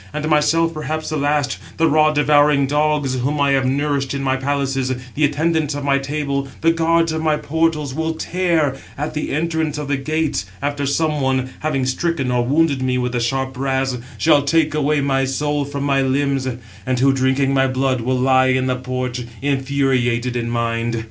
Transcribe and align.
And 0.13 0.27
myself 0.27 0.73
perhaps 0.73 1.09
the 1.09 1.15
last—the 1.17 1.87
raw 1.87 2.11
devouring 2.11 2.65
dogs, 2.65 3.19
whom 3.19 3.39
I 3.39 3.51
have 3.51 3.67
nourished 3.67 4.15
in 4.15 4.23
my 4.23 4.35
palaces, 4.35 4.91
the 5.13 5.23
attendants 5.23 5.75
of 5.75 5.83
my 5.83 5.99
table, 5.99 6.47
the 6.61 6.71
guards 6.71 7.11
of 7.11 7.21
my 7.21 7.37
portals, 7.37 7.93
will 7.93 8.15
tear 8.15 8.75
at 8.97 9.13
the 9.13 9.29
entrance 9.29 9.77
of 9.77 9.87
the 9.87 9.97
gates, 9.97 10.45
699 10.61 10.71
after 10.71 10.85
some 10.87 11.21
one, 11.21 11.49
having 11.59 11.85
stricken 11.85 12.31
or 12.31 12.43
wounded 12.43 12.81
me 12.81 12.97
with 12.97 13.11
the 13.11 13.19
sharp 13.19 13.53
brass, 13.53 13.95
shall 14.17 14.41
take 14.41 14.73
away 14.73 15.01
my 15.01 15.23
soul 15.23 15.65
from 15.65 15.83
my 15.83 16.01
limbs; 16.01 16.47
and 16.83 16.97
who, 16.99 17.13
drinking 17.13 17.53
my 17.53 17.67
blood, 17.67 18.01
will 18.01 18.17
lie 18.17 18.47
in 18.47 18.65
the 18.65 18.75
porch, 18.77 19.21
infuriated 19.43 20.35
in 20.35 20.49
mind. 20.49 20.99